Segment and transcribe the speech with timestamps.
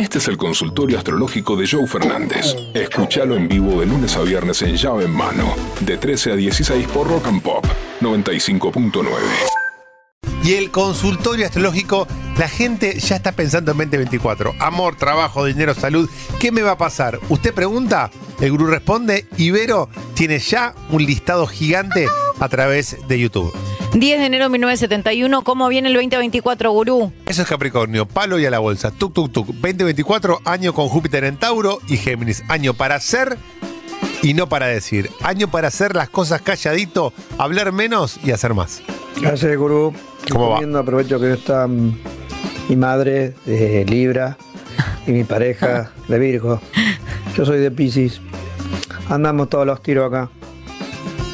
[0.00, 2.56] Este es el consultorio astrológico de Joe Fernández.
[2.72, 6.86] Escúchalo en vivo de lunes a viernes en llave en mano, de 13 a 16
[6.88, 7.66] por Rock and Pop
[8.00, 9.04] 95.9.
[10.42, 12.08] Y el consultorio astrológico,
[12.38, 14.54] la gente ya está pensando en 2024.
[14.58, 16.08] Amor, trabajo, dinero, salud.
[16.38, 17.20] ¿Qué me va a pasar?
[17.28, 18.10] Usted pregunta,
[18.40, 22.06] el gurú responde y Vero tiene ya un listado gigante
[22.38, 23.52] a través de YouTube.
[23.92, 27.12] 10 de enero de 1971, ¿cómo viene el 2024, gurú?
[27.26, 28.92] Eso es Capricornio, palo y a la bolsa.
[28.92, 29.46] Tuk, tuk, tuk.
[29.48, 32.44] 2024, año con Júpiter en Tauro y Géminis.
[32.48, 33.36] Año para hacer
[34.22, 35.10] y no para decir.
[35.22, 38.80] Año para hacer las cosas calladito, hablar menos y hacer más.
[39.20, 39.92] Gracias, gurú.
[40.30, 40.54] ¿Cómo va?
[40.56, 41.98] Comiendo, aprovecho que no está mm,
[42.68, 44.38] mi madre de Libra
[45.04, 46.60] y mi pareja de Virgo.
[47.36, 48.20] Yo soy de Pisces.
[49.08, 50.30] Andamos todos los tiros acá.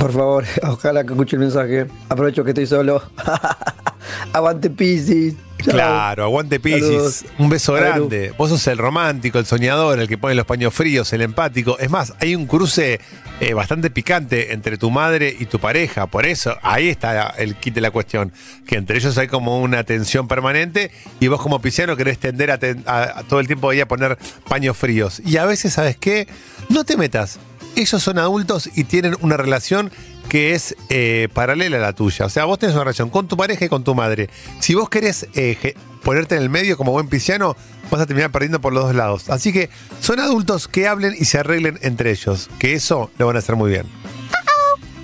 [0.00, 1.86] Por favor, ojalá que escuche el mensaje.
[2.08, 3.02] Aprovecho que estoy solo.
[4.32, 5.34] Aguante Pisces.
[5.58, 6.58] Claro, aguante.
[6.58, 7.24] Saludos.
[7.38, 7.86] Un beso Salud.
[8.08, 8.32] grande.
[8.38, 11.78] Vos sos el romántico, el soñador, el que pone los paños fríos, el empático.
[11.78, 12.98] Es más, hay un cruce
[13.40, 16.06] eh, bastante picante entre tu madre y tu pareja.
[16.06, 18.32] Por eso, ahí está el kit de la cuestión.
[18.66, 22.58] Que entre ellos hay como una tensión permanente y vos como pisciano querés tender a,
[22.58, 24.16] ten- a- a todo el tiempo ahí a poner
[24.48, 25.20] paños fríos.
[25.26, 26.26] Y a veces, ¿sabes qué?
[26.70, 27.38] No te metas.
[27.80, 29.90] Ellos son adultos y tienen una relación
[30.28, 32.26] que es eh, paralela a la tuya.
[32.26, 34.28] O sea, vos tenés una relación con tu pareja y con tu madre.
[34.58, 37.56] Si vos querés eh, ponerte en el medio como buen pisciano,
[37.90, 39.30] vas a terminar perdiendo por los dos lados.
[39.30, 43.36] Así que son adultos que hablen y se arreglen entre ellos, que eso lo van
[43.36, 43.86] a hacer muy bien.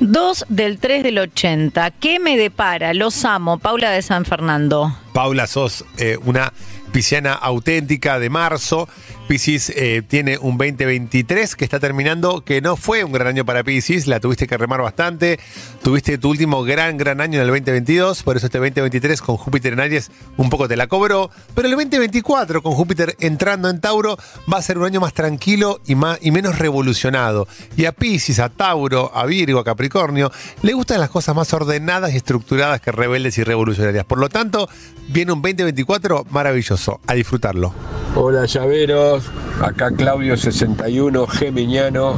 [0.00, 2.92] 2 del 3 del 80, ¿qué me depara?
[2.92, 4.98] Los amo, Paula de San Fernando.
[5.12, 6.52] Paula, sos eh, una
[6.90, 8.88] pisciana auténtica de marzo.
[9.26, 13.64] Piscis eh, tiene un 2023 que está terminando, que no fue un gran año para
[13.64, 15.40] Piscis, la tuviste que remar bastante.
[15.82, 19.72] Tuviste tu último gran, gran año en el 2022, por eso este 2023 con Júpiter
[19.72, 21.30] en Aries un poco te la cobró.
[21.54, 24.18] Pero el 2024 con Júpiter entrando en Tauro
[24.52, 27.48] va a ser un año más tranquilo y, más, y menos revolucionado.
[27.76, 30.30] Y a Piscis, a Tauro, a Virgo, a Capricornio,
[30.62, 34.04] le gustan las cosas más ordenadas y estructuradas que rebeldes y revolucionarias.
[34.04, 34.68] Por lo tanto,
[35.08, 37.00] viene un 2024 maravilloso.
[37.06, 37.93] A disfrutarlo.
[38.16, 39.24] Hola llaveros,
[39.60, 42.14] acá Claudio 61, Geminiano.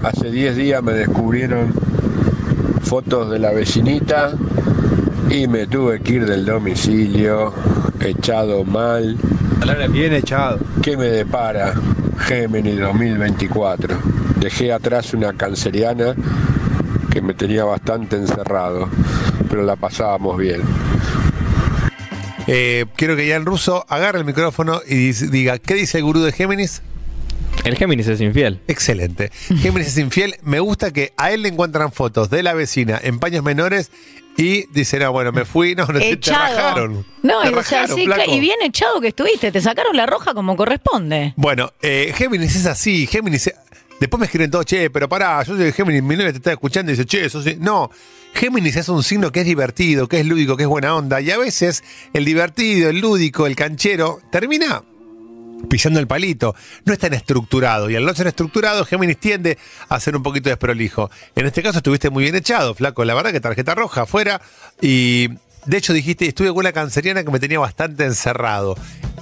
[0.00, 1.74] Hace 10 días me descubrieron
[2.82, 4.30] fotos de la vecinita
[5.28, 7.52] y me tuve que ir del domicilio,
[7.98, 9.16] echado mal.
[9.90, 10.60] Bien echado.
[10.82, 11.74] ¿Qué me depara
[12.18, 13.96] Géminis 2024?
[14.36, 16.14] Dejé atrás una canceriana
[17.10, 18.88] que me tenía bastante encerrado,
[19.48, 20.62] pero la pasábamos bien.
[22.52, 26.20] Eh, quiero que ya el ruso agarre el micrófono y diga, ¿qué dice el gurú
[26.20, 26.82] de Géminis?
[27.64, 28.60] El Géminis es infiel.
[28.68, 29.30] Excelente.
[29.60, 30.36] Géminis es infiel.
[30.42, 33.90] Me gusta que a él le encuentran fotos de la vecina en paños menores
[34.36, 37.04] y dice, no, bueno, me fui, no, no te, te rajaron.
[37.22, 38.22] No, Te o sea, rajaron, sí, flaco.
[38.22, 41.34] cla- y bien echado que estuviste, te sacaron la roja como corresponde.
[41.36, 43.06] Bueno, eh, Géminis es así.
[43.06, 43.52] Géminis.
[44.00, 46.90] Después me escriben todo, che, pero pará, yo soy Géminis, mi novia te está escuchando
[46.90, 47.56] y dice, che, eso sí.
[47.60, 47.90] No.
[48.32, 51.20] Géminis es un signo que es divertido, que es lúdico, que es buena onda.
[51.20, 51.84] Y a veces
[52.14, 54.82] el divertido, el lúdico, el canchero, termina
[55.68, 56.54] pisando el palito.
[56.86, 57.90] No es tan estructurado.
[57.90, 59.58] Y al no ser estructurado, Géminis tiende
[59.90, 61.10] a ser un poquito desprolijo.
[61.36, 63.04] En este caso estuviste muy bien echado, flaco.
[63.04, 64.40] La verdad que tarjeta roja afuera.
[64.80, 65.28] Y
[65.66, 68.76] de hecho dijiste, estuve con una canceriana que me tenía bastante encerrado.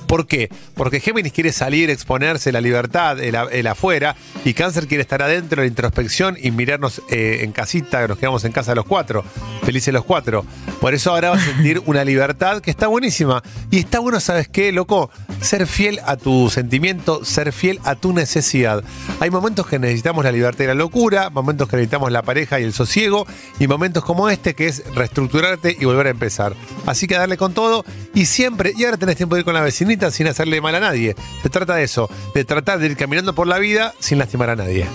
[0.09, 0.49] ¿Por qué?
[0.75, 5.69] Porque Géminis quiere salir, exponerse, la libertad, el, afuera, y Cáncer quiere estar adentro, la
[5.69, 9.23] introspección y mirarnos eh, en casita, nos quedamos en casa los cuatro,
[9.65, 10.47] felices los cuatro.
[10.81, 13.43] Por eso ahora vas a sentir una libertad que está buenísima.
[13.71, 15.11] Y está bueno, ¿sabes qué, loco?
[15.43, 18.83] Ser fiel a tu sentimiento, ser fiel a tu necesidad.
[19.21, 22.65] Hay momentos que necesitamos la libertad y la locura, momentos que necesitamos la pareja y
[22.65, 23.27] el sosiego,
[23.61, 26.55] y momentos como este que es reestructurarte y volver a empezar.
[26.87, 29.61] Así que darle con todo y siempre, y ahora tenés tiempo de ir con la
[29.61, 31.17] vecinita sin hacerle mal a nadie.
[31.43, 34.57] Se trata de eso, de tratar de ir caminando por la vida sin lastimar a
[34.57, 34.87] nadie.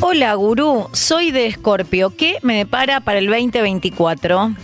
[0.00, 2.14] Hola, gurú, soy de Escorpio.
[2.16, 4.54] ¿Qué me depara para el 2024?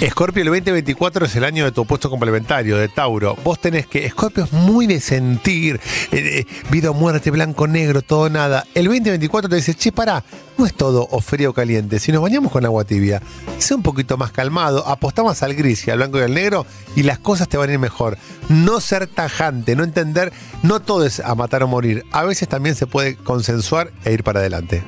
[0.00, 3.34] Escorpio, el 2024 es el año de tu opuesto complementario, de Tauro.
[3.42, 4.04] Vos tenés que.
[4.04, 5.80] Escorpio es muy de sentir.
[6.12, 8.66] eh, eh, vida o muerte, blanco, negro, todo nada.
[8.74, 10.22] El 2024 te dice, che, pará,
[10.58, 11.98] no es todo o frío o caliente.
[11.98, 13.22] Si nos bañamos con agua tibia,
[13.58, 16.66] sé un poquito más calmado, apostá más al gris y al blanco y al negro
[16.94, 18.18] y las cosas te van a ir mejor.
[18.50, 20.30] No ser tajante, no entender,
[20.62, 22.04] no todo es a matar o morir.
[22.12, 24.84] A veces también se puede consensuar e ir para adelante.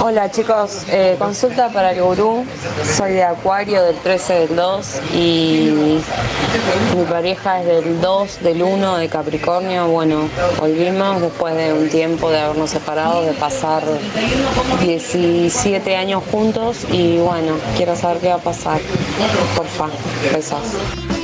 [0.00, 2.44] Hola chicos, eh, consulta para el gurú.
[2.96, 6.00] Soy de Acuario del 13 del 2 y
[6.96, 9.88] mi pareja es del 2 del 1 de Capricornio.
[9.88, 10.28] Bueno,
[10.58, 13.82] volvimos después de un tiempo de habernos separado, de pasar
[14.80, 18.80] 17 años juntos y bueno, quiero saber qué va a pasar.
[19.54, 19.88] Porfa,
[20.32, 20.62] besos.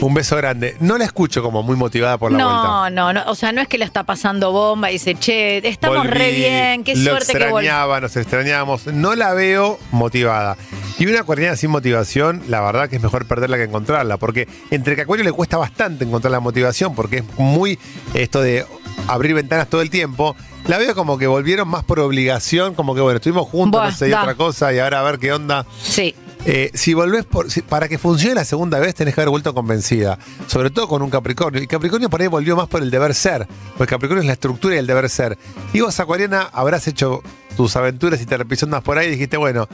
[0.01, 0.77] Un beso grande.
[0.79, 2.63] No la escucho como muy motivada por la vuelta.
[2.63, 5.67] No, no, no, o sea, no es que la está pasando bomba y dice, che,
[5.67, 7.67] estamos re bien, qué lo suerte que volví.
[7.67, 8.87] extrañaba, nos extrañamos.
[8.87, 10.57] No la veo motivada.
[10.99, 14.17] Y una acuariana sin motivación, la verdad que es mejor perderla que encontrarla.
[14.17, 17.79] Porque entre que a Acuario le cuesta bastante encontrar la motivación, porque es muy
[18.15, 18.67] esto de
[19.07, 20.35] abrir ventanas todo el tiempo.
[20.67, 23.97] La veo como que volvieron más por obligación, como que bueno, estuvimos juntos, Buah, no
[23.97, 25.65] sé, y otra cosa, y ahora a ver qué onda.
[25.83, 26.15] Sí.
[26.45, 29.55] Eh, si volvés por, si- para que funcione la segunda vez tenés que haber vuelto
[29.55, 31.63] convencida, sobre todo con un Capricornio.
[31.63, 34.75] Y Capricornio por ahí volvió más por el deber ser, porque Capricornio es la estructura
[34.75, 35.39] y el deber ser.
[35.73, 37.23] Y vos, Acuariana, habrás hecho
[37.59, 39.69] tus aventuras y te repisonas por ahí dijiste, bueno,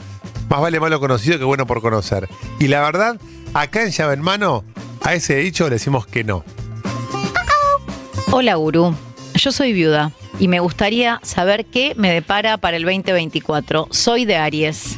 [0.49, 2.27] más vale malo conocido que bueno por conocer.
[2.59, 3.19] Y la verdad,
[3.53, 4.63] acá en llave en mano,
[5.03, 6.43] a ese dicho le decimos que no.
[8.31, 8.95] Hola, gurú.
[9.35, 13.89] Yo soy viuda y me gustaría saber qué me depara para el 2024.
[13.91, 14.97] Soy de Aries.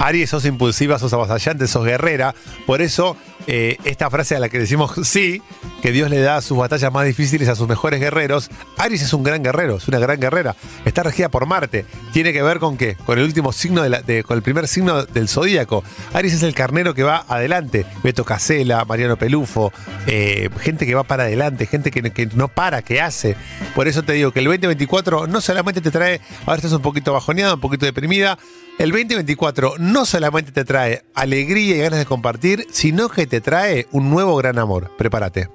[0.00, 2.34] Aries, sos impulsiva, sos avasallante, sos guerrera.
[2.66, 3.16] Por eso,
[3.46, 5.40] eh, esta frase a la que decimos sí,
[5.82, 8.50] que Dios le da sus batallas más difíciles a sus mejores guerreros.
[8.76, 10.56] Aries es un gran guerrero, es una gran guerrera.
[10.84, 11.86] Está regida por Marte.
[12.14, 12.94] Tiene que ver con qué?
[13.04, 15.82] Con el último signo, de la- con el primer signo del zodíaco.
[16.12, 17.84] Aries es el carnero que va adelante.
[18.04, 19.72] Beto Casela, Mariano Pelufo,
[20.06, 23.34] eh, gente que va para adelante, gente que, que no para, que hace.
[23.74, 27.12] Por eso te digo que el 2024 no solamente te trae, ahora estás un poquito
[27.12, 28.38] bajoneada, un poquito deprimida.
[28.78, 33.88] El 2024 no solamente te trae alegría y ganas de compartir, sino que te trae
[33.90, 34.92] un nuevo gran amor.
[34.96, 35.48] Prepárate.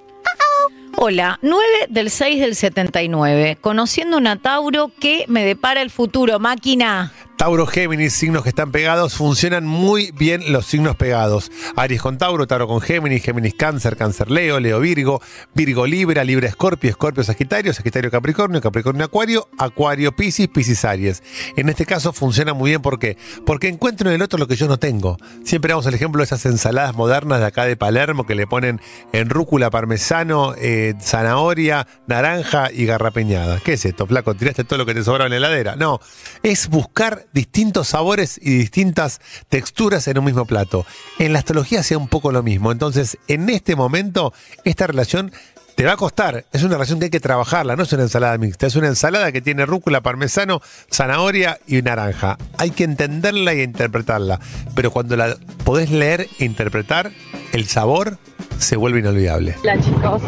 [1.02, 3.58] Hola, 9 del 6 del 79.
[3.62, 6.40] Conociendo una Tauro que me depara el futuro.
[6.40, 7.14] Máquina.
[7.40, 11.50] Tauro, Géminis, signos que están pegados, funcionan muy bien los signos pegados.
[11.78, 15.22] Aries con Tauro, Tauro con Géminis, Géminis Cáncer, Cáncer Leo, Leo Virgo,
[15.54, 21.24] Virgo Libra, Libra Escorpio, Escorpio Sagitario, Sagitario Capricornio, Capricornio Acuario, Acuario Piscis, Piscis Aries.
[21.56, 23.18] En este caso funciona muy bien, ¿por qué?
[23.46, 25.16] Porque encuentro en el otro lo que yo no tengo.
[25.46, 28.82] Siempre damos el ejemplo de esas ensaladas modernas de acá de Palermo que le ponen
[29.14, 33.62] en rúcula, parmesano, eh, zanahoria, naranja y garrapeñada.
[33.64, 34.36] ¿Qué es esto, flaco?
[34.36, 35.78] ¿Tiraste todo lo que te sobraba en la heladera?
[35.78, 36.02] No,
[36.44, 40.86] es buscar distintos sabores y distintas texturas en un mismo plato.
[41.18, 42.72] En la astrología sea un poco lo mismo.
[42.72, 44.34] Entonces, en este momento,
[44.64, 45.32] esta relación
[45.80, 46.44] te va a costar.
[46.52, 48.68] Es una relación que hay que trabajarla, no es una ensalada mixta.
[48.68, 50.62] Es una ensalada que tiene rúcula, parmesano,
[50.92, 52.38] zanahoria y naranja.
[52.58, 54.42] Hay que entenderla y interpretarla.
[54.76, 57.12] Pero cuando la podés leer e interpretar,
[57.54, 58.18] el sabor
[58.58, 59.56] se vuelve inolvidable.
[59.62, 60.22] Hola chicos,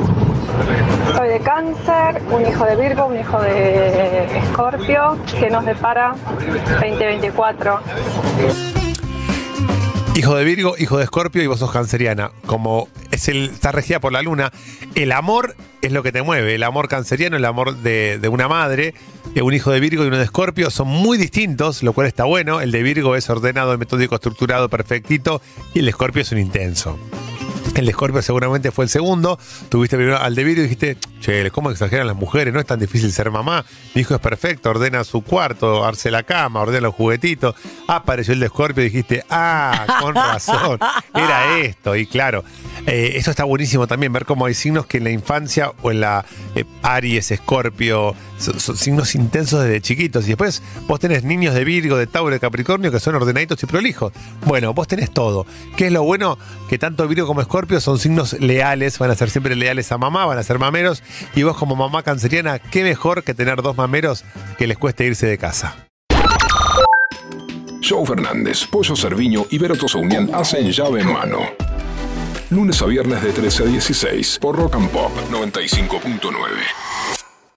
[1.16, 6.16] soy de cáncer, un hijo de Virgo, un hijo de Escorpio, que nos depara
[6.82, 7.80] 2024.
[10.16, 12.32] Hijo de Virgo, hijo de Escorpio y vos sos canceriana.
[12.46, 14.52] Como es el, está regida por la luna,
[14.96, 16.56] el amor es lo que te mueve.
[16.56, 18.94] El amor canceriano, el amor de, de una madre,
[19.36, 22.26] eh, un hijo de Virgo y uno de Escorpio son muy distintos, lo cual está
[22.26, 22.60] bueno.
[22.60, 25.42] El de Virgo es ordenado, metódico, estructurado, perfectito
[25.74, 27.00] y el de Escorpio es un intenso.
[27.76, 29.40] El de Scorpio seguramente fue el segundo.
[29.70, 32.54] Tuviste primero al de Virgo y dijiste, che, ¿cómo exageran las mujeres?
[32.54, 33.64] No es tan difícil ser mamá.
[33.96, 37.56] Mi hijo es perfecto, ordena su cuarto, arce la cama, ordena los juguetitos.
[37.88, 40.80] Apareció el de Scorpio y dijiste, ah, con razón,
[41.14, 41.96] era esto.
[41.96, 42.44] Y claro,
[42.88, 46.02] eh, eso está buenísimo también, ver cómo hay signos que en la infancia o en
[46.02, 46.26] la
[46.56, 50.26] eh, Aries, Escorpio, son, son signos intensos desde chiquitos.
[50.26, 53.68] Y después vos tenés niños de Virgo, de Tauro, de Capricornio que son ordenaditos y
[53.68, 54.12] prolijos.
[54.46, 55.46] Bueno, vos tenés todo.
[55.78, 56.38] ¿Qué es lo bueno?
[56.68, 60.26] Que tanto Virgo como Escorpio son signos leales, van a ser siempre leales a mamá,
[60.26, 61.04] van a ser mameros.
[61.36, 64.24] Y vos como mamá canceriana, qué mejor que tener dos mameros
[64.58, 65.76] que les cueste irse de casa.
[67.88, 71.40] Joe Fernández, Pollo Cerviño y Vero Tosaunian hacen llave en mano.
[72.50, 77.21] Lunes a viernes de 13 a 16 por Rock and Pop 95.9.